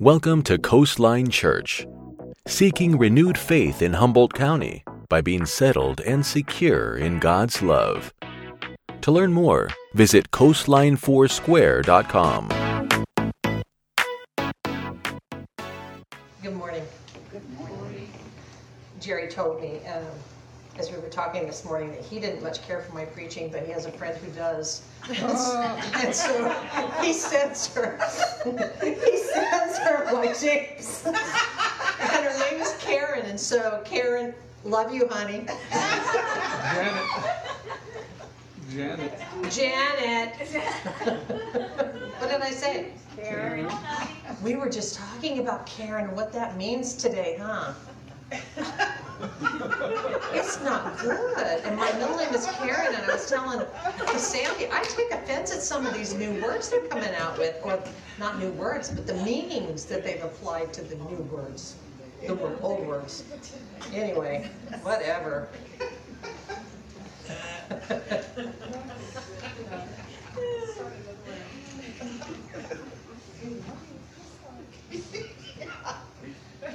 [0.00, 1.86] Welcome to Coastline Church,
[2.46, 8.14] seeking renewed faith in Humboldt County by being settled and secure in God's love.
[9.02, 12.48] To learn more, visit coastline4square.com.
[16.42, 16.86] Good morning.
[17.30, 18.10] Good morning.
[19.00, 20.06] Jerry told me, um,
[20.78, 23.64] as we were talking this morning, that he didn't much care for my preaching, but
[23.64, 24.82] he has a friend who does.
[25.10, 26.48] And so
[27.02, 27.98] he sends her,
[28.82, 31.04] he sends her my tapes.
[31.06, 35.46] And her name is Karen, and so Karen, love you, honey.
[38.70, 39.18] Janet.
[39.50, 40.32] Janet.
[40.48, 40.48] Janet.
[42.18, 42.92] What did I say?
[43.16, 43.70] Karen.
[44.42, 47.72] We were just talking about Karen and what that means today, huh?
[50.32, 51.60] It's not good.
[51.64, 53.60] And my middle name is Karen, and I was telling
[54.16, 57.82] Sandy, I take offense at some of these new words they're coming out with, or
[58.18, 61.76] not new words, but the meanings that they've applied to the new words,
[62.26, 63.24] the word- old words.
[63.92, 64.48] Anyway,
[64.82, 65.48] whatever.
[76.52, 76.66] Uh,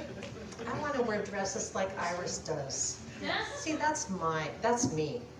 [0.66, 2.98] I want to wear dresses like Iris does.
[3.56, 5.20] See, that's my, that's me.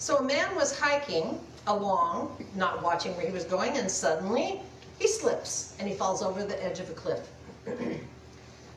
[0.00, 4.60] So a man was hiking along, not watching where he was going, and suddenly
[5.00, 7.28] he slips and he falls over the edge of a cliff.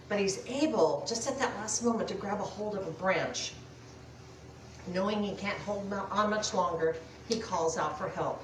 [0.09, 3.53] But he's able, just at that last moment, to grab a hold of a branch.
[4.87, 6.95] Knowing he can't hold on much longer,
[7.29, 8.43] he calls out for help.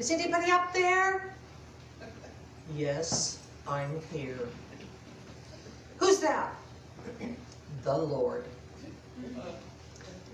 [0.00, 1.32] Is anybody up there?
[2.74, 4.48] Yes, I'm here.
[5.98, 6.54] Who's that?
[7.84, 8.44] The Lord.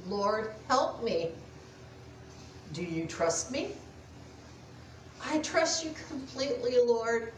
[0.06, 1.32] Lord, help me.
[2.72, 3.72] Do you trust me?
[5.22, 7.34] I trust you completely, Lord.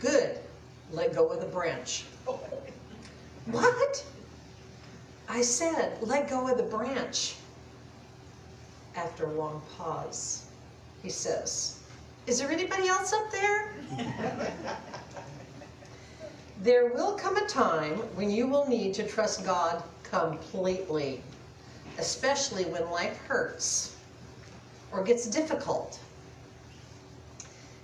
[0.00, 0.38] Good.
[0.90, 2.04] Let go of the branch.
[3.46, 4.04] What?
[5.28, 7.34] I said, let go of the branch.
[8.94, 10.46] After a long pause,
[11.02, 11.80] he says,
[12.26, 13.74] Is there anybody else up there?
[16.62, 21.20] There will come a time when you will need to trust God completely,
[21.98, 23.96] especially when life hurts
[24.92, 25.98] or gets difficult.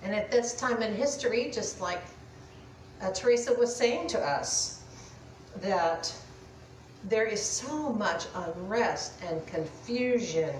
[0.01, 2.01] And at this time in history, just like
[3.01, 4.81] uh, Teresa was saying to us,
[5.57, 6.15] that
[7.03, 10.55] there is so much unrest and confusion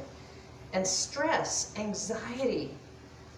[0.74, 2.72] and stress, anxiety,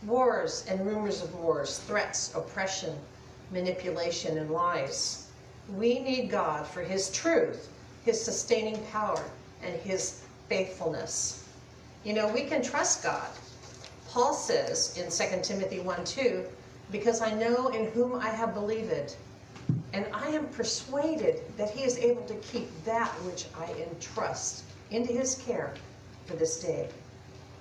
[0.08, 2.98] wars and rumors of wars, threats, oppression,
[3.52, 5.28] manipulation, and lies.
[5.76, 7.70] We need God for His truth,
[8.04, 9.24] His sustaining power,
[9.64, 11.46] and His faithfulness.
[12.04, 13.30] You know, we can trust God.
[14.10, 16.44] Paul says in 2 Timothy 1 2,
[16.92, 19.16] because I know in whom I have believed,
[19.94, 25.14] and I am persuaded that he is able to keep that which I entrust into
[25.14, 25.74] his care
[26.26, 26.90] for this day.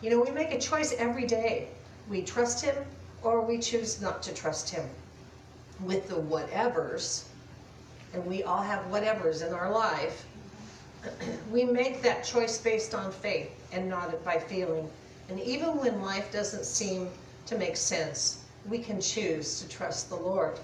[0.00, 1.68] You know, we make a choice every day.
[2.08, 2.76] We trust him
[3.22, 4.88] or we choose not to trust him.
[5.84, 7.24] With the whatevers,
[8.12, 10.24] and we all have whatevers in our life,
[11.50, 14.90] we make that choice based on faith and not by feeling.
[15.28, 17.08] And even when life doesn't seem
[17.46, 20.58] to make sense, we can choose to trust the Lord.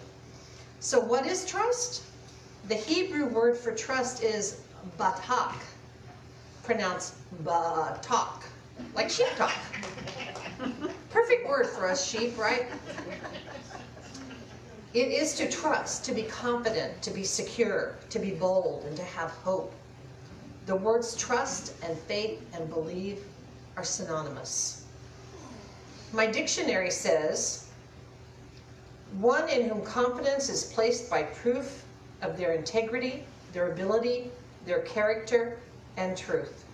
[0.80, 2.02] So, what is trust?
[2.68, 4.60] The Hebrew word for trust is
[4.98, 5.54] batak,
[6.64, 8.42] pronounced batak,
[8.94, 9.54] like sheep talk.
[11.10, 12.66] Perfect word for us sheep, right?
[14.96, 19.02] It is to trust, to be confident, to be secure, to be bold, and to
[19.02, 19.74] have hope.
[20.64, 23.22] The words trust and faith and believe
[23.76, 24.84] are synonymous.
[26.14, 27.66] My dictionary says
[29.18, 31.84] one in whom confidence is placed by proof
[32.22, 34.30] of their integrity, their ability,
[34.64, 35.58] their character,
[35.98, 36.64] and truth.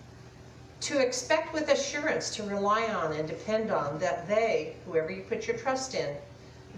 [0.79, 5.45] To expect with assurance to rely on and depend on that they, whoever you put
[5.45, 6.15] your trust in,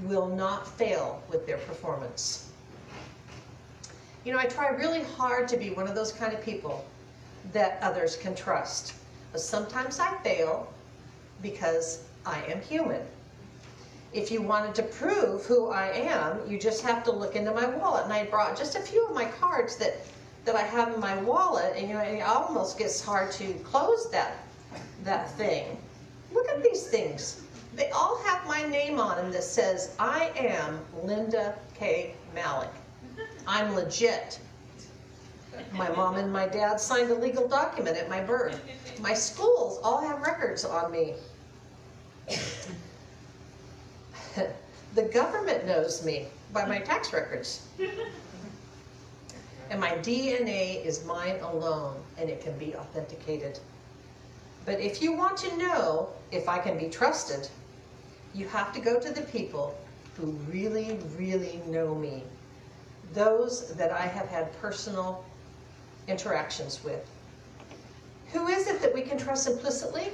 [0.03, 2.51] will not fail with their performance.
[4.23, 6.85] You know, I try really hard to be one of those kind of people
[7.53, 8.93] that others can trust.
[9.31, 10.71] But sometimes I fail
[11.41, 13.01] because I am human.
[14.13, 17.65] If you wanted to prove who I am, you just have to look into my
[17.65, 18.05] wallet.
[18.05, 19.97] And I brought just a few of my cards that,
[20.45, 24.09] that I have in my wallet, and you know, it almost gets hard to close
[24.11, 24.37] that
[25.03, 25.77] that thing.
[26.33, 27.44] Look at these things.
[27.75, 32.15] They all have my name on them that says, I am Linda K.
[32.33, 32.69] Malik.
[33.45, 34.39] I'm legit.
[35.73, 38.61] My mom and my dad signed a legal document at my birth.
[39.01, 41.15] My schools all have records on me.
[44.95, 47.67] the government knows me by my tax records.
[49.69, 53.59] And my DNA is mine alone, and it can be authenticated.
[54.65, 57.49] But if you want to know if I can be trusted,
[58.35, 59.77] you have to go to the people
[60.17, 62.23] who really, really know me.
[63.13, 65.23] Those that I have had personal
[66.09, 67.09] interactions with.
[68.33, 70.09] Who is it that we can trust implicitly?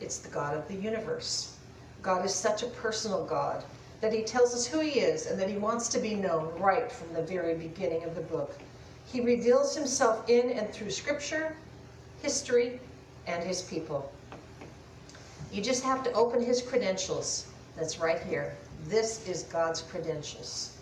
[0.00, 1.56] It's the God of the universe.
[2.02, 3.64] God is such a personal God
[4.02, 6.92] that he tells us who he is and that he wants to be known right
[6.92, 8.58] from the very beginning of the book.
[9.06, 11.56] He reveals himself in and through scripture,
[12.20, 12.80] history,
[13.26, 14.12] and his people.
[15.54, 17.46] You just have to open his credentials.
[17.76, 18.56] That's right here.
[18.86, 20.72] This is God's credentials.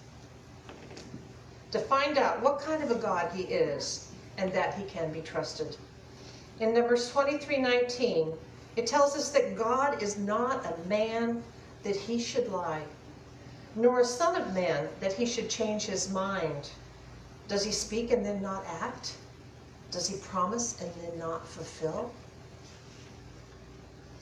[1.72, 4.08] To find out what kind of a God he is
[4.38, 5.76] and that he can be trusted.
[6.58, 8.34] In Numbers 23:19,
[8.76, 11.44] it tells us that God is not a man
[11.82, 12.84] that he should lie,
[13.76, 16.70] nor a son of man that he should change his mind.
[17.46, 19.16] Does he speak and then not act?
[19.90, 22.10] Does he promise and then not fulfill?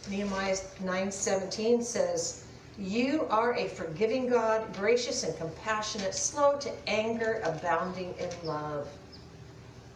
[0.08, 2.44] Nehemiah 9:17 says,
[2.78, 8.88] "You are a forgiving God, gracious and compassionate, slow to anger, abounding in love."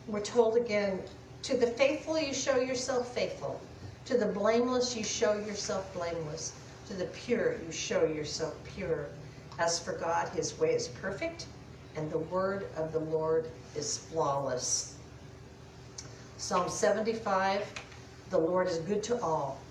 [0.06, 1.04] We're told again,
[1.44, 3.62] "To the faithful you show yourself faithful;
[4.04, 6.52] to the blameless you show yourself blameless;
[6.84, 9.08] to the pure you show yourself pure."
[9.58, 11.46] As for God, his way is perfect,
[11.96, 14.96] and the word of the Lord is flawless.
[16.36, 17.72] Psalm 75
[18.28, 19.63] The Lord is good to all.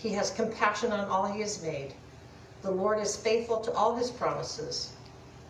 [0.00, 1.92] He has compassion on all he has made.
[2.62, 4.92] The Lord is faithful to all his promises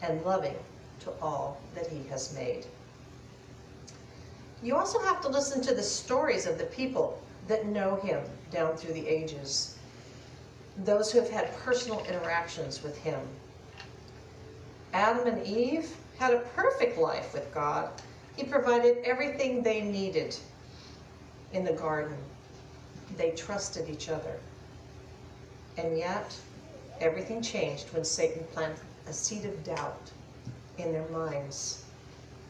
[0.03, 0.57] and loving
[1.01, 2.67] to all that he has made.
[4.61, 8.77] You also have to listen to the stories of the people that know him down
[8.77, 9.79] through the ages,
[10.79, 13.21] those who have had personal interactions with him.
[14.93, 17.89] Adam and Eve had a perfect life with God.
[18.37, 20.37] He provided everything they needed
[21.53, 22.17] in the garden.
[23.21, 24.41] They trusted each other.
[25.77, 26.35] And yet,
[27.03, 30.11] everything changed when Satan planted a seed of doubt
[30.79, 31.85] in their minds.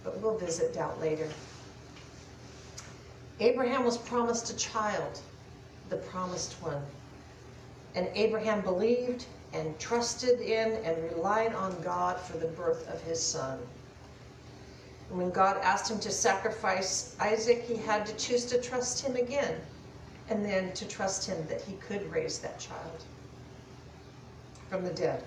[0.04, 1.28] But we'll visit doubt later.
[3.40, 5.18] Abraham was promised a child,
[5.88, 6.86] the promised one.
[7.96, 13.20] And Abraham believed and trusted in and relied on God for the birth of his
[13.20, 13.58] son.
[15.08, 19.16] And when God asked him to sacrifice Isaac, he had to choose to trust him
[19.16, 19.60] again
[20.30, 23.04] and then to trust him that he could raise that child
[24.68, 25.24] from the dead.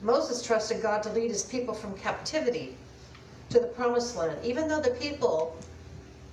[0.00, 2.78] Moses trusted God to lead his people from captivity
[3.50, 5.60] to the promised land, even though the people,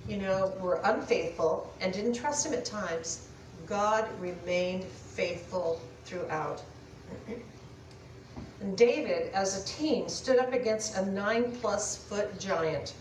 [0.08, 3.28] you know, were unfaithful and didn't trust him at times.
[3.66, 6.62] God remained faithful throughout.
[8.60, 12.94] And David, as a teen, stood up against a nine plus foot giant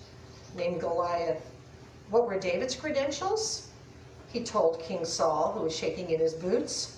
[0.55, 1.51] named Goliath.
[2.09, 3.74] What were David's credentials?
[4.35, 6.97] He told King Saul, who was shaking in his boots,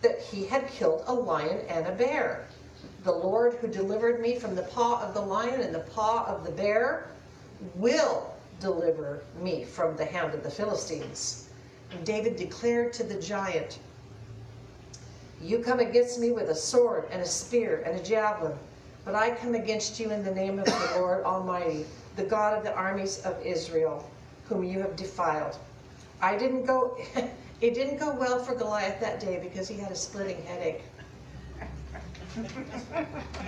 [0.00, 2.46] that he had killed a lion and a bear.
[3.04, 6.42] The Lord who delivered me from the paw of the lion and the paw of
[6.42, 7.08] the bear
[7.74, 11.50] will deliver me from the hand of the Philistines.
[11.92, 13.78] And David declared to the giant,
[15.38, 18.58] You come against me with a sword and a spear and a javelin,
[19.04, 21.84] but I come against you in the name of the Lord Almighty,
[22.16, 24.10] the God of the armies of Israel,
[24.48, 25.58] whom you have defiled.
[26.22, 26.98] I didn't go,
[27.60, 30.82] it didn't go well for Goliath that day because he had a splitting headache.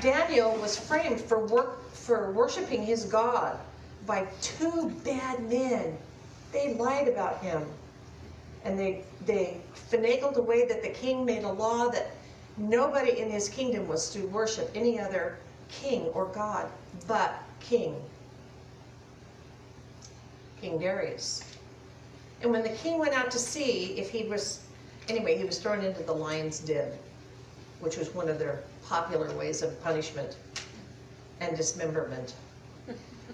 [0.01, 3.59] Daniel was framed for work for worshiping his God
[4.07, 5.97] by two bad men.
[6.53, 7.65] They lied about him.
[8.65, 9.61] And they they
[9.91, 12.11] finagled a way that the king made a law that
[12.57, 15.39] nobody in his kingdom was to worship any other
[15.69, 16.69] king or god
[17.07, 18.01] but king.
[20.61, 21.52] King Darius.
[22.43, 24.61] And when the king went out to see if he was
[25.09, 26.91] anyway, he was thrown into the lion's den,
[27.81, 30.37] which was one of their popular ways of punishment
[31.41, 32.35] and dismemberment.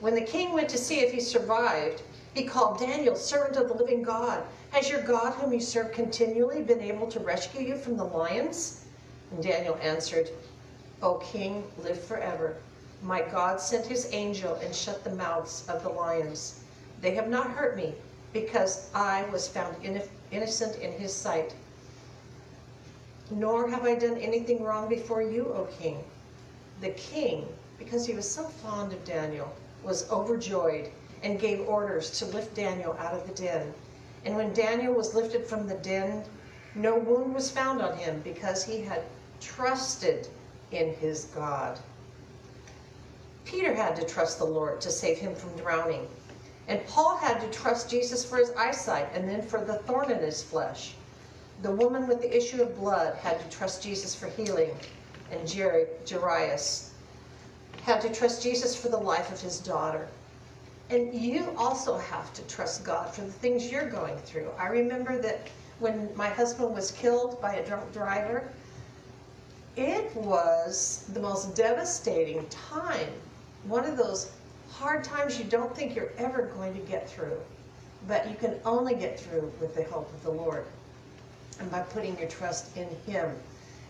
[0.00, 2.02] When the king went to see if he survived,
[2.34, 4.42] he called Daniel, servant of the living God.
[4.70, 8.84] Has your God, whom you serve continually, been able to rescue you from the lions?
[9.32, 10.28] And Daniel answered,
[11.02, 12.56] O king, live forever.
[13.02, 16.60] My God sent his angel and shut the mouths of the lions.
[17.00, 17.94] They have not hurt me,
[18.32, 19.76] because I was found
[20.30, 21.54] innocent in his sight.
[23.30, 26.02] Nor have I done anything wrong before you, O king.
[26.80, 27.46] The king,
[27.78, 30.90] because he was so fond of Daniel, was overjoyed
[31.22, 33.74] and gave orders to lift Daniel out of the den.
[34.24, 36.24] And when Daniel was lifted from the den,
[36.74, 39.02] No wound was found on him because he had
[39.40, 40.28] trusted
[40.70, 41.78] in his God.
[43.44, 46.06] Peter had to trust the Lord to save him from drowning.
[46.68, 50.18] And Paul had to trust Jesus for his eyesight and then for the thorn in
[50.18, 50.94] his flesh.
[51.62, 54.76] The woman with the issue of blood had to trust Jesus for healing,
[55.32, 56.92] and Jairus
[57.82, 60.08] had to trust Jesus for the life of his daughter.
[60.90, 64.50] And you also have to trust God for the things you're going through.
[64.58, 65.48] I remember that
[65.78, 68.52] when my husband was killed by a drunk driver,
[69.76, 73.12] it was the most devastating time.
[73.64, 74.30] One of those
[74.70, 77.40] hard times you don't think you're ever going to get through,
[78.06, 80.64] but you can only get through with the help of the Lord
[81.60, 83.30] and by putting your trust in Him.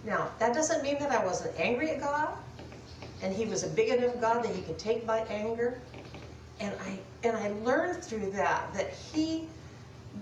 [0.05, 2.35] Now, that doesn't mean that I wasn't angry at God,
[3.23, 5.79] and He was a big enough God that He could take my anger.
[6.61, 9.49] And I and I learned through that that He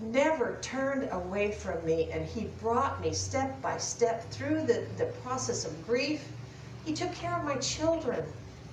[0.01, 5.05] never turned away from me, and He brought me step by step through the, the
[5.23, 6.27] process of grief.
[6.85, 8.23] He took care of my children.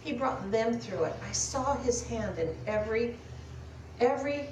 [0.04, 1.14] He brought them through it.
[1.28, 3.16] I saw His hand in every
[3.98, 4.48] every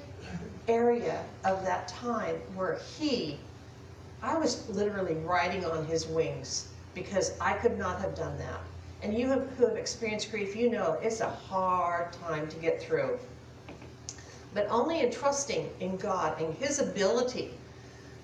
[0.67, 3.39] area of that time where He
[4.23, 8.61] I was literally riding on his wings because I could not have done that.
[9.01, 12.81] And you have, who have experienced grief, you know it's a hard time to get
[12.81, 13.19] through.
[14.53, 17.51] But only in trusting in God and His ability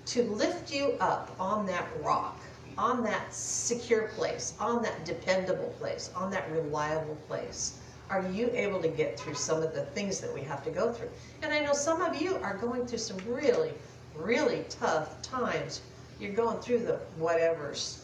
[0.06, 2.40] to lift you up on that rock,
[2.80, 8.80] on that secure place, on that dependable place, on that reliable place, are you able
[8.80, 11.10] to get through some of the things that we have to go through.
[11.42, 13.74] And I know some of you are going through some really,
[14.16, 15.82] really tough times
[16.18, 18.02] you're going through the whatevers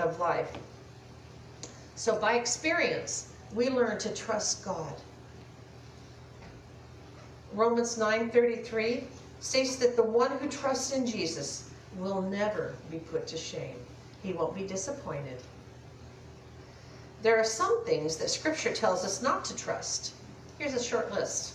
[0.00, 0.50] of life.
[1.94, 4.94] So by experience, we learn to trust God.
[7.52, 9.04] Romans 9:33
[9.38, 13.78] states that the one who trusts in Jesus will never be put to shame.
[14.22, 15.40] He won't be disappointed.
[17.22, 20.12] There are some things that scripture tells us not to trust.
[20.58, 21.54] Here's a short list.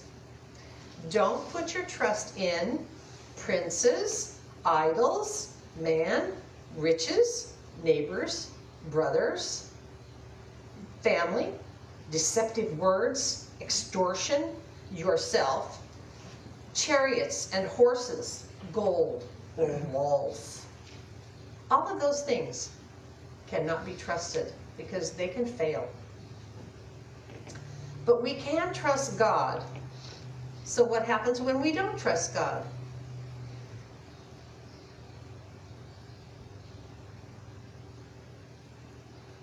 [1.10, 2.86] Don't put your trust in
[3.38, 6.34] princes, idols, man,
[6.76, 7.54] riches,
[7.84, 8.52] neighbors,
[8.90, 9.72] brothers,
[11.02, 11.50] family,
[12.12, 14.56] deceptive words, extortion,
[14.94, 15.82] yourself,
[16.74, 19.24] chariots and horses, gold,
[19.58, 20.61] or walls.
[21.72, 22.70] All of those things
[23.48, 25.88] cannot be trusted because they can fail.
[28.06, 29.64] But we can trust God.
[30.66, 32.66] So, what happens when we don't trust God?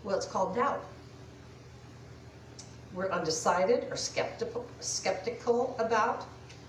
[0.05, 0.85] Well, it's called doubt.
[2.93, 6.27] We're undecided or skeptical, skeptical about.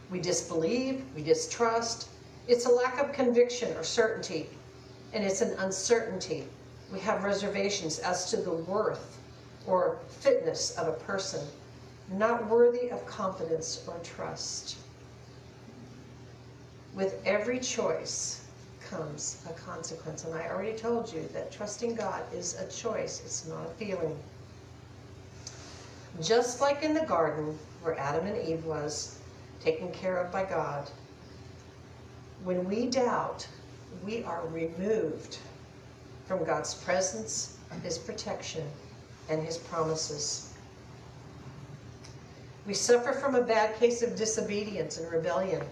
[0.09, 2.07] We disbelieve, we distrust.
[2.47, 4.49] It's a lack of conviction or certainty,
[5.13, 6.45] and it's an uncertainty.
[6.91, 9.19] We have reservations as to the worth
[9.67, 11.45] or fitness of a person,
[12.11, 14.77] not worthy of confidence or trust.
[16.95, 18.41] With every choice,
[18.89, 20.25] comes a consequence.
[20.25, 24.17] And I already told you that trusting God is a choice, it's not a feeling.
[26.21, 29.19] Just like in the garden where Adam and Eve was
[29.61, 30.89] taken care of by God,
[32.43, 33.47] when we doubt,
[34.03, 35.38] we are removed
[36.25, 38.67] from God's presence, His protection,
[39.29, 40.53] and His promises.
[42.65, 45.63] We suffer from a bad case of disobedience and rebellion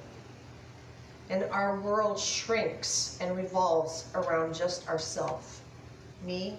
[1.30, 5.62] and our world shrinks and revolves around just ourself
[6.24, 6.58] me,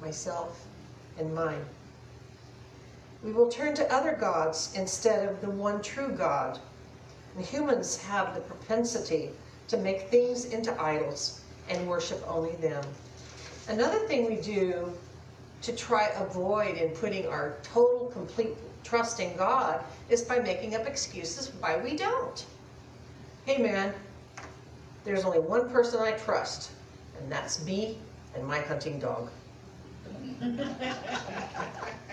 [0.00, 0.64] myself,
[1.18, 1.64] and mine.
[3.22, 6.58] We will turn to other gods instead of the one true God.
[7.36, 9.30] And humans have the propensity
[9.68, 12.84] to make things into idols and worship only them.
[13.68, 14.92] Another thing we do
[15.62, 20.86] to try avoid in putting our total complete trust in God is by making up
[20.86, 22.46] excuses why we don't
[23.48, 23.94] hey man,
[25.04, 26.70] there's only one person I trust,
[27.18, 27.96] and that's me
[28.34, 29.30] and my hunting dog.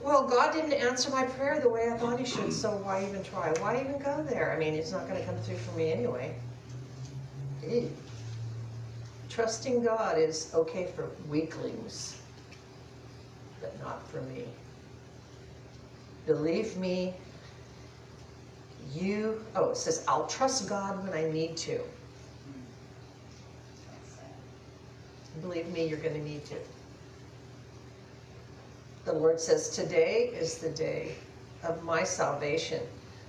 [0.00, 3.22] well, God didn't answer my prayer the way I thought He should, so why even
[3.24, 3.52] try?
[3.60, 4.52] Why even go there?
[4.52, 6.34] I mean, it's not going to come through for me anyway.
[7.66, 7.90] Ew.
[9.28, 12.16] Trusting God is okay for weaklings,
[13.60, 14.44] but not for me.
[16.26, 17.14] Believe me,
[18.92, 21.78] you, oh, it says, I'll trust God when I need to.
[21.78, 22.60] Hmm.
[25.40, 26.56] Believe me, you're going to need to.
[29.08, 31.14] The Lord says, Today is the day
[31.62, 32.82] of my salvation.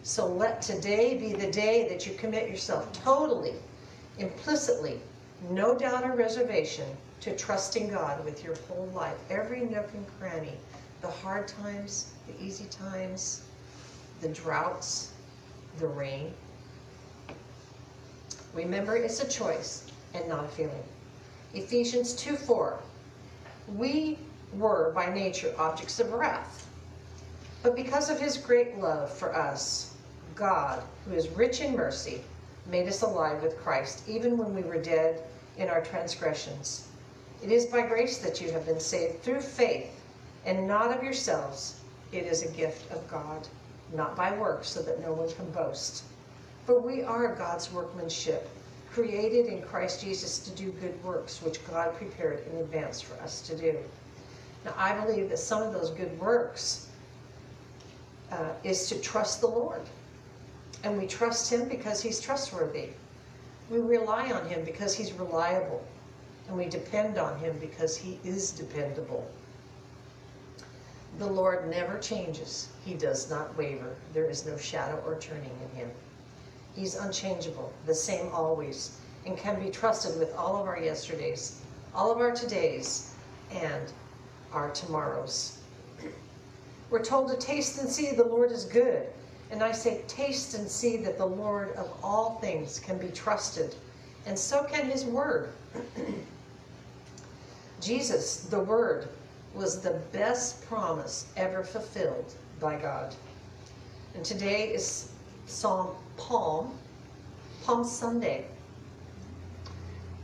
[0.03, 3.53] So let today be the day that you commit yourself totally
[4.17, 5.00] implicitly,
[5.50, 6.86] no doubt or reservation,
[7.21, 10.57] to trusting God with your whole life, every nook and cranny,
[11.00, 13.43] the hard times, the easy times,
[14.19, 15.13] the droughts,
[15.77, 16.33] the rain.
[18.53, 20.83] Remember, it's a choice and not a feeling.
[21.53, 22.77] Ephesians 2 4.
[23.77, 24.17] We
[24.53, 26.68] were by nature objects of wrath.
[27.62, 29.94] But because of his great love for us,
[30.36, 32.24] God, who is rich in mercy,
[32.65, 35.24] made us alive with Christ, even when we were dead
[35.58, 36.88] in our transgressions.
[37.44, 39.91] It is by grace that you have been saved through faith,
[40.46, 41.79] and not of yourselves.
[42.12, 43.48] It is a gift of God,
[43.94, 46.03] not by works, so that no one can boast.
[46.65, 48.50] For we are God's workmanship,
[48.91, 53.41] created in Christ Jesus to do good works, which God prepared in advance for us
[53.44, 53.77] to do.
[54.66, 56.88] Now, I believe that some of those good works
[58.32, 59.82] uh, is to trust the Lord.
[60.84, 62.89] And we trust Him because He's trustworthy.
[63.70, 65.86] We rely on Him because He's reliable.
[66.48, 69.30] And we depend on Him because He is dependable.
[71.18, 72.70] The Lord never changes.
[72.86, 73.96] He does not waver.
[74.13, 75.92] There is no shadow or turning in Him.
[76.75, 81.60] He's unchangeable, the same always, and can be trusted with all of our yesterdays,
[81.94, 83.10] all of our todays,
[83.51, 83.92] and
[84.53, 85.58] our tomorrows.
[86.89, 89.08] We're told to taste and see the Lord is good.
[89.51, 93.75] And I say, taste and see that the Lord of all things can be trusted,
[94.25, 95.50] and so can his word.
[97.82, 99.08] Jesus, the word,
[99.56, 103.15] was the best promise ever fulfilled by God.
[104.13, 105.12] And today is
[105.48, 106.77] Psalm Palm,
[107.63, 108.46] Palm Sunday.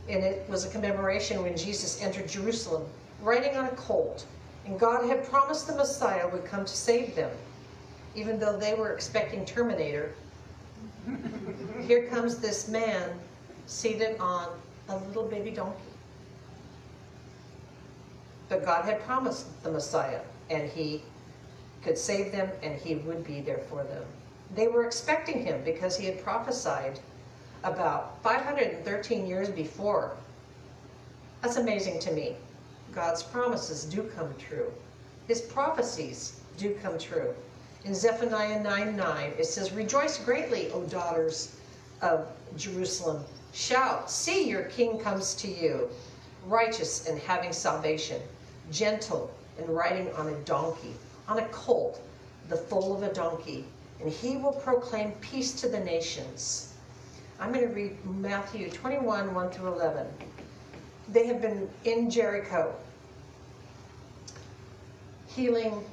[0.07, 2.85] And it was a commemoration when Jesus entered Jerusalem
[3.25, 4.25] riding on a colt.
[4.65, 7.31] And God had promised the Messiah would come to save them,
[8.15, 10.13] even though they were expecting Terminator.
[11.81, 13.19] Here comes this man
[13.67, 14.49] seated on
[14.89, 15.81] a little baby donkey.
[18.49, 21.03] But God had promised the Messiah, and he
[21.83, 24.03] could save them, and he would be there for them.
[24.55, 26.99] They were expecting him because he had prophesied
[27.63, 30.15] about 513 years before.
[31.41, 32.35] That's amazing to me.
[32.95, 34.71] God's promises do come true.
[35.27, 37.35] His prophecies do come true.
[37.83, 41.57] In Zephaniah 9 9, it says, Rejoice greatly, O daughters
[42.01, 43.25] of Jerusalem.
[43.51, 45.89] Shout, see, your king comes to you,
[46.45, 48.21] righteous and having salvation,
[48.71, 50.93] gentle and riding on a donkey,
[51.27, 51.99] on a colt,
[52.47, 53.65] the foal of a donkey,
[53.99, 56.73] and he will proclaim peace to the nations.
[57.41, 60.07] I'm going to read Matthew 21 1 through 11.
[61.09, 62.73] They have been in Jericho
[65.35, 65.83] healing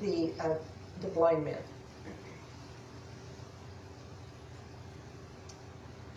[0.00, 0.54] the, uh,
[1.00, 1.58] the blind man.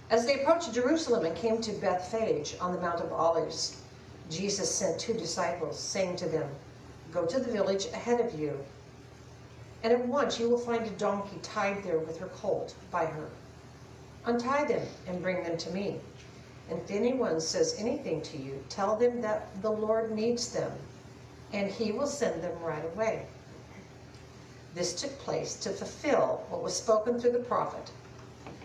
[0.09, 3.81] As they approached Jerusalem and came to Bethphage on the Mount of Olives,
[4.29, 6.49] Jesus sent two disciples, saying to them,
[7.11, 8.57] Go to the village ahead of you,
[9.83, 13.27] and at once you will find a donkey tied there with her colt by her.
[14.25, 15.99] Untie them and bring them to me.
[16.69, 20.71] And if anyone says anything to you, tell them that the Lord needs them,
[21.53, 23.25] and he will send them right away.
[24.73, 27.91] This took place to fulfill what was spoken through the prophet.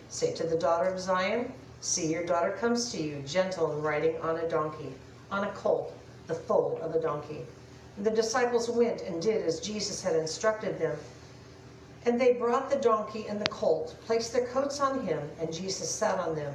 [0.09, 4.19] Say to the daughter of Zion, See, your daughter comes to you, gentle and riding
[4.21, 4.95] on a donkey,
[5.31, 5.93] on a colt,
[6.27, 7.45] the foal of a donkey.
[7.97, 10.97] And the disciples went and did as Jesus had instructed them.
[12.05, 15.91] And they brought the donkey and the colt, placed their coats on him, and Jesus
[15.91, 16.55] sat on them.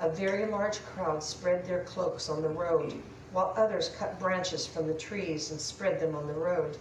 [0.00, 2.94] A very large crowd spread their cloaks on the road,
[3.32, 6.76] while others cut branches from the trees and spread them on the road.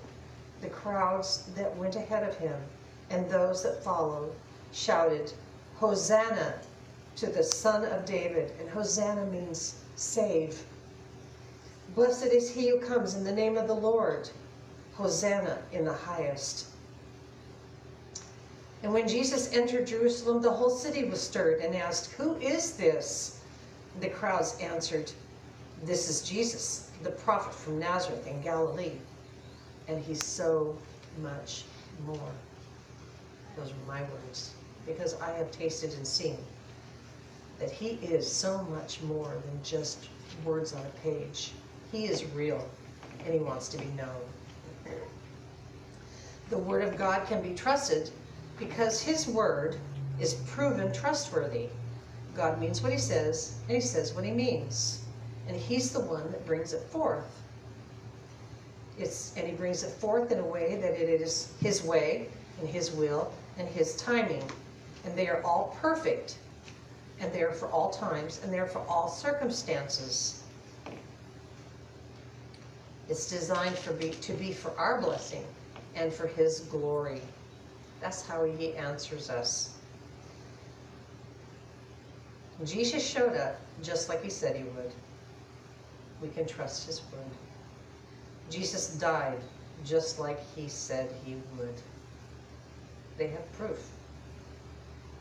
[0.62, 2.60] The crowds that went ahead of him
[3.10, 4.32] and those that followed
[4.72, 5.34] shouted,
[5.76, 6.56] Hosanna
[7.16, 8.54] to the Son of David.
[8.60, 10.64] And Hosanna means save.
[11.96, 14.30] Blessed is he who comes in the name of the Lord.
[14.96, 16.68] Hosanna in the highest.
[18.84, 23.40] And when Jesus entered Jerusalem, the whole city was stirred and asked, Who is this?
[23.94, 25.12] And the crowds answered,
[25.84, 28.94] This is Jesus, the prophet from Nazareth in Galilee.
[29.88, 30.78] And he's so
[31.22, 31.64] much
[32.06, 32.32] more.
[33.58, 34.52] Those are my words,
[34.86, 36.38] because I have tasted and seen
[37.60, 40.10] that he is so much more than just
[40.46, 41.52] words on a page.
[41.92, 42.68] He is real,
[43.26, 44.22] and he wants to be known.
[46.50, 48.10] The Word of God can be trusted
[48.60, 49.78] because His Word
[50.20, 51.68] is proven trustworthy.
[52.36, 55.01] God means what He says, and He says what He means.
[55.52, 57.26] And He's the one that brings it forth.
[58.98, 62.30] It's, and He brings it forth in a way that it is His way,
[62.62, 64.50] and His will, and His timing.
[65.04, 66.38] And they are all perfect.
[67.20, 70.42] and they are for all times, and they are for all circumstances.
[73.10, 75.44] It's designed for be, to be for our blessing
[75.96, 77.22] and for His glory.
[78.00, 79.76] That's how He answers us.
[82.64, 84.94] Jesus showed up just like He said He would.
[86.22, 87.24] We can trust His word.
[88.50, 89.40] Jesus died
[89.86, 91.76] just like He said He would.
[93.18, 93.90] They have proof.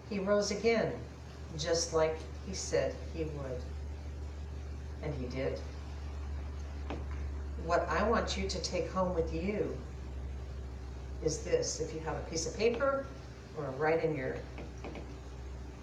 [0.09, 0.93] He rose again
[1.59, 3.61] just like He said He would.
[5.03, 5.59] And He did
[7.65, 9.77] what I want you to take home with you
[11.25, 11.81] is this.
[11.81, 13.05] If you have a piece of paper
[13.57, 14.37] or write in your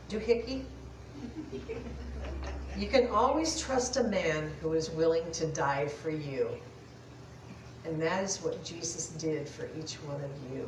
[0.09, 0.63] doohickey,
[2.77, 6.49] you can always trust a man who is willing to die for you.
[7.85, 10.67] And that is what Jesus did for each one of you.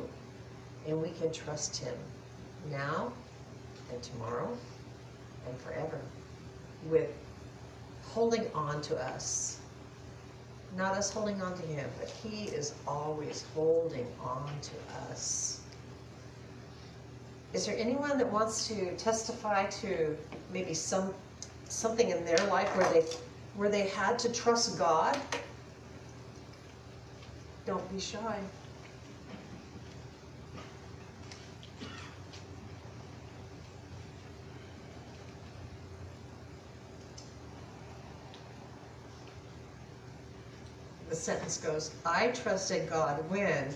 [0.86, 1.94] And we can trust him
[2.70, 3.12] now
[3.92, 4.56] and tomorrow
[5.48, 6.00] and forever
[6.88, 7.10] with
[8.02, 9.60] holding on to us
[10.76, 15.60] not us holding on to him, but he is always holding on to us.
[17.52, 20.16] Is there anyone that wants to testify to
[20.52, 21.12] maybe some
[21.70, 23.06] something in their life where they
[23.54, 25.18] where they had to trust God?
[27.66, 28.40] Don't be shy.
[41.10, 43.74] the sentence goes, I trusted God when.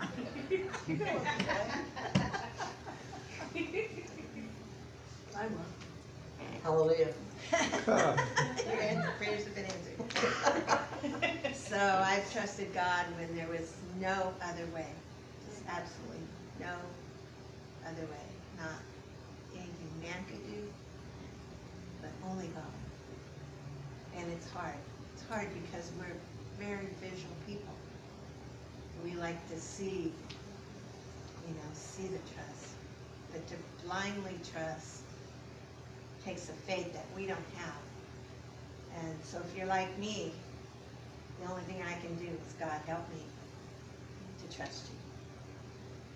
[5.44, 5.58] I will.
[6.62, 7.12] Hallelujah.
[7.86, 7.96] Your
[8.80, 10.78] answer, prayers have been answered.
[11.54, 14.86] So I've trusted God when there was no other way,
[15.48, 16.20] just absolutely
[16.60, 16.72] no
[17.84, 18.26] other way,
[18.56, 18.78] not
[19.54, 20.62] anything man could do,
[22.00, 22.62] but only God.
[24.16, 24.76] And it's hard.
[25.14, 27.74] It's hard because we're very visual people.
[29.02, 30.12] We like to see,
[31.48, 32.68] you know, see the trust.
[33.32, 33.54] But to
[33.84, 35.03] blindly trust
[36.24, 37.82] takes a faith that we don't have.
[39.02, 40.32] And so if you're like me,
[41.40, 43.22] the only thing I can do is God help me
[44.40, 44.96] to trust you.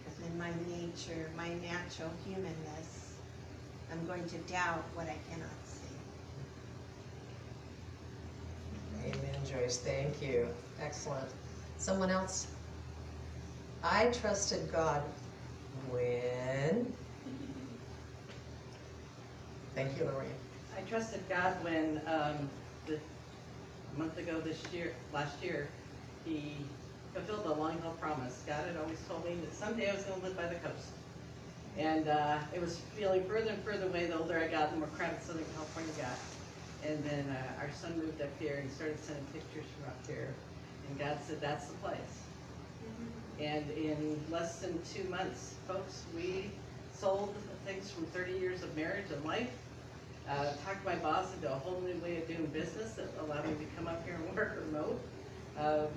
[0.04, 3.14] Because in my nature, my natural humanness,
[3.92, 5.78] I'm going to doubt what I cannot see.
[9.06, 9.78] Amen, Joyce.
[9.78, 10.48] Thank you.
[10.80, 11.30] Excellent.
[11.78, 12.46] Someone else?
[13.82, 15.02] I trusted God
[15.90, 16.92] when.
[19.78, 20.34] Thank you, Lorraine.
[20.76, 22.50] I trusted God when, um,
[22.86, 25.68] the, a month ago this year, last year,
[26.24, 26.56] he
[27.14, 28.42] fulfilled the long held promise.
[28.44, 30.88] God had always told me that someday I was gonna live by the coast.
[31.76, 34.88] And, uh, it was feeling further and further away the older I got, the more
[34.96, 36.18] crowded Southern California got.
[36.84, 40.34] And then, uh, our son moved up here and started sending pictures from up here.
[40.88, 42.18] And God said, that's the place.
[43.38, 46.50] And in less than two months, folks, we
[46.92, 47.32] sold
[47.64, 49.50] things from thirty years of marriage and life
[50.28, 53.54] uh, talked my boss into a whole new way of doing business that allowed me
[53.54, 55.00] to come up here and work remote.
[55.58, 55.88] Um,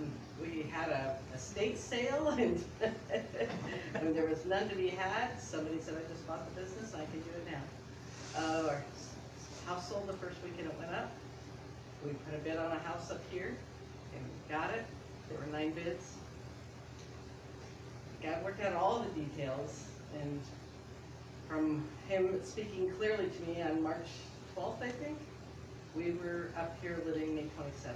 [0.41, 6.11] we had a estate sale and there was none to be had, somebody said, I
[6.11, 8.41] just bought the business, I can do it now.
[8.41, 8.83] Uh, our
[9.67, 11.11] house sold the first weekend it went up.
[12.03, 13.55] We put a bid on a house up here
[14.15, 14.85] and got it.
[15.29, 16.13] There were nine bids.
[18.23, 19.83] God worked out all the details
[20.19, 20.39] and
[21.51, 24.07] from him speaking clearly to me on March
[24.55, 25.17] 12th, I think,
[25.95, 27.95] we were up here living May 27th.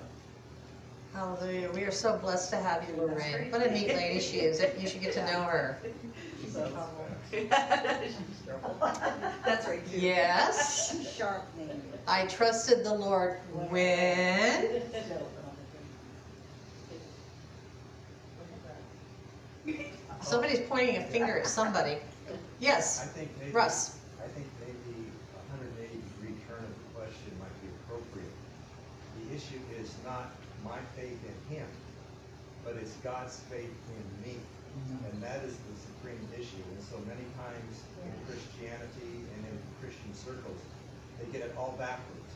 [1.13, 1.71] Hallelujah.
[1.71, 3.49] We are so blessed to have you, Lorraine.
[3.49, 4.61] What a neat lady she is.
[4.77, 5.77] You should get to know her.
[6.51, 6.69] So-
[9.45, 9.81] That's right.
[9.93, 11.15] Yes.
[11.17, 11.81] Sharp name.
[12.07, 14.81] I trusted the Lord when.
[20.21, 21.97] Somebody's pointing a finger at somebody.
[22.55, 23.51] I Yes, think maybe.
[23.51, 23.97] Russ.
[24.23, 28.31] I think maybe a hundred and eighty degree turn of the question might be appropriate.
[29.19, 30.31] The issue is not
[30.63, 31.67] my faith in him,
[32.63, 34.37] but it's God's faith in me.
[34.39, 35.05] Mm-hmm.
[35.11, 36.63] And that is the supreme issue.
[36.75, 40.59] And so many times in Christianity and in Christian circles,
[41.19, 42.31] they get it all backwards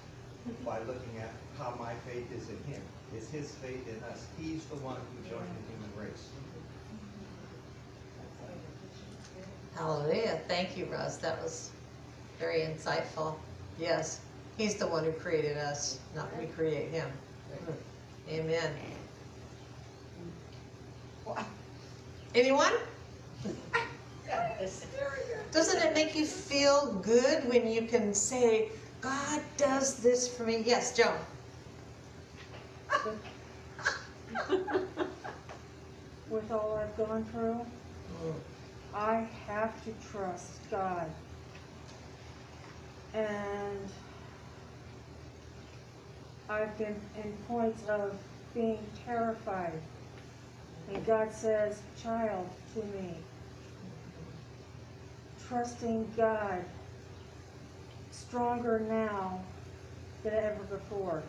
[0.48, 0.64] mm-hmm.
[0.64, 2.82] by looking at how my faith is in him.
[3.16, 4.28] It's his faith in us.
[4.40, 6.30] He's the one who joined the human race.
[9.76, 10.40] Hallelujah.
[10.48, 11.18] Thank you, Russ.
[11.18, 11.72] That was
[12.40, 13.36] very insightful.
[13.80, 14.22] Yes,
[14.58, 17.10] he's the one who created us, not we create him.
[18.30, 18.72] Amen.
[22.36, 22.74] Anyone?
[25.52, 28.70] Doesn't it make you feel good when you can say,
[29.02, 30.62] God does this for me?
[30.66, 31.16] Yes, Joan.
[36.30, 37.66] With all I've gone through,
[38.24, 38.36] mm.
[38.94, 41.10] I have to trust God.
[43.14, 43.90] And
[46.50, 48.18] I've been in points of
[48.54, 49.80] being terrified.
[50.92, 53.16] And God says, child, to me,
[55.48, 56.64] trusting God
[58.12, 59.40] stronger now
[60.24, 61.24] than ever before.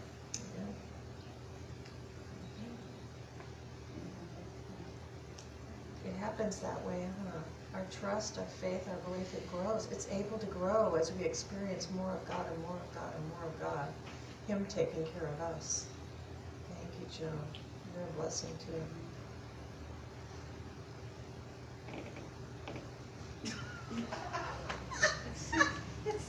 [6.04, 7.38] It happens that way, huh?
[7.74, 9.88] Our trust, our faith, our belief, it grows.
[9.90, 13.28] It's able to grow as we experience more of God and more of God and
[13.28, 13.88] more of God.
[14.46, 15.86] Him taking care of us.
[16.68, 17.32] Thank you, Joe.
[17.94, 18.82] You're a blessing too.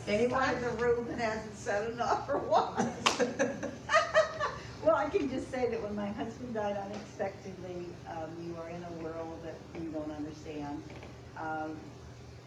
[0.08, 0.50] Anyone?
[0.56, 3.22] in the room that hasn't said enough for once.
[4.84, 8.82] Well, I can just say that when my husband died unexpectedly, um, you are in
[8.82, 10.82] a world that you don't understand.
[11.38, 11.78] Um,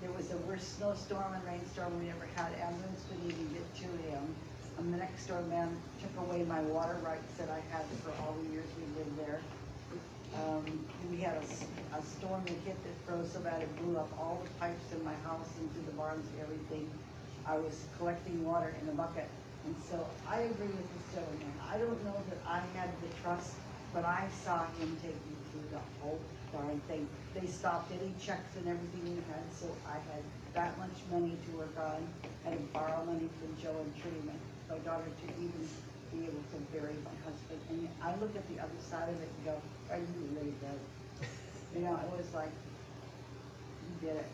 [0.03, 2.51] there was the worst snowstorm and rainstorm we ever had.
[2.59, 4.35] Ambulance couldn't even get to him.
[4.81, 5.71] Um, the next door man
[6.03, 9.39] took away my water rights that I had for all the years we lived there.
[10.35, 10.67] Um,
[11.13, 14.43] we had a, a storm that hit that froze so bad it blew up all
[14.43, 16.91] the pipes in my house into the barns, and everything.
[17.47, 19.29] I was collecting water in a bucket.
[19.65, 21.41] And so I agree with the story.
[21.65, 23.55] I don't know that I had the trust,
[23.93, 26.21] but I saw him take me through the whole
[26.53, 27.09] darn thing.
[27.35, 30.23] They stopped any checks and everything we had, so I had
[30.53, 32.07] that much money to work on.
[32.45, 34.21] Had to borrow money from Joe and Trudy,
[34.69, 35.69] my daughter, to even
[36.13, 37.61] be able to bury my husband.
[37.71, 39.57] And I look at the other side of it and go,
[39.91, 40.79] are you really dead?
[41.75, 44.29] You know, it was like, you did it.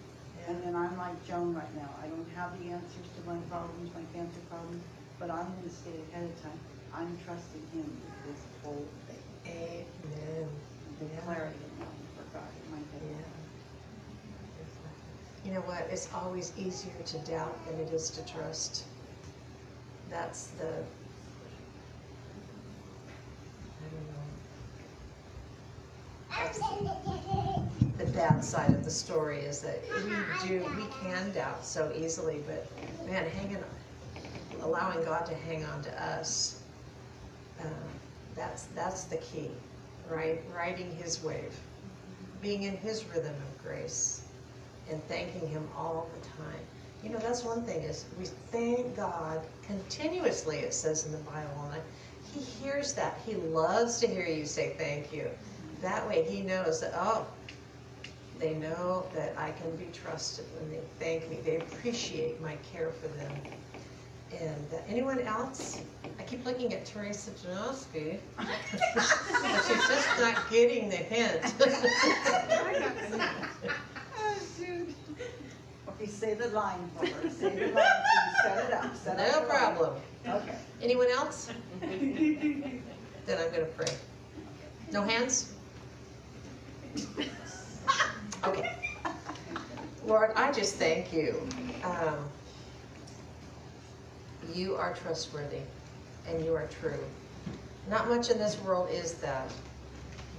[0.49, 1.89] And then I'm like Joan right now.
[2.03, 4.83] I don't have the answers to my problems, my cancer problems,
[5.21, 6.59] but I'm gonna stay ahead of time.
[6.95, 9.23] I'm trusting him with this whole thing.
[9.47, 10.49] Amen.
[10.99, 13.17] The clarity now for God in my Yeah.
[13.17, 13.25] head.
[15.45, 15.87] You know what?
[15.91, 18.85] It's always easier to doubt than it is to trust.
[20.11, 20.67] That's the.
[23.69, 24.25] I don't know.
[26.37, 26.59] That's
[27.99, 32.43] the bad side of the story is that we do, we can doubt so easily,
[32.47, 32.67] but
[33.07, 33.63] man, hanging,
[34.63, 36.63] allowing God to hang on to us,
[37.61, 37.65] uh,
[38.35, 39.51] that's, that's the key,
[40.09, 40.41] right?
[40.55, 41.59] Riding His wave,
[42.41, 44.23] being in His rhythm of grace
[44.91, 46.61] and thanking him all the time.
[47.03, 51.71] You know, that's one thing is we thank God continuously, it says in the Bible.
[51.73, 51.83] And
[52.35, 53.19] he hears that.
[53.25, 55.31] He loves to hear you say thank you.
[55.81, 57.27] That way he knows that, oh,
[58.39, 61.39] they know that I can be trusted when they thank me.
[61.45, 63.33] They appreciate my care for them.
[64.33, 65.81] And uh, anyone else?
[66.19, 68.19] I keep looking at Teresa Janowski.
[68.37, 68.47] but
[69.67, 71.41] she's just not getting the hint.
[74.19, 74.95] Oh, shoot.
[75.89, 79.19] Okay, say the line for her, say the line, please, set it up, set up
[79.19, 79.49] no the line.
[79.49, 79.95] problem.
[80.29, 80.55] Okay.
[80.83, 81.51] Anyone else?
[81.81, 82.83] Then
[83.29, 83.93] I'm gonna pray.
[84.93, 85.53] No hands?
[88.43, 88.75] Okay.
[90.07, 91.47] Lord, I just thank you.
[91.85, 92.17] Um,
[94.55, 95.61] You are trustworthy
[96.27, 96.99] and you are true.
[97.89, 99.51] Not much in this world is that,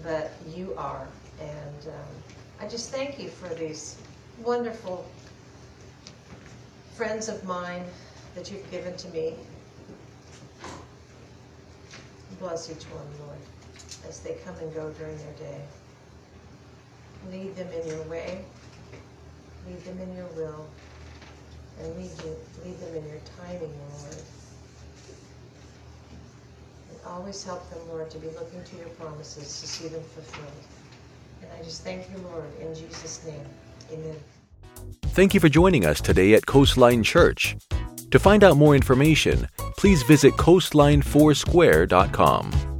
[0.04, 1.08] but you are.
[1.39, 2.08] And um,
[2.60, 3.97] I just thank you for these
[4.43, 5.06] wonderful
[6.95, 7.84] friends of mine
[8.36, 9.34] that you've given to me.
[12.39, 13.39] Bless each one, Lord,
[14.08, 15.62] as they come and go during their day.
[17.32, 18.43] Lead them in your way,
[19.67, 20.65] lead them in your will,
[21.79, 24.17] and lead, you, lead them in your timing, Lord.
[26.89, 30.51] And always help them, Lord, to be looking to your promises to see them fulfilled.
[31.41, 33.45] And I just thank you, Lord, in Jesus' name.
[33.91, 34.15] Amen.
[35.07, 37.57] Thank you for joining us today at Coastline Church.
[38.12, 42.70] To find out more information, please visit coastline4square.com.